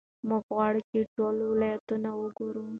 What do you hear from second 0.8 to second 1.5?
چې ټول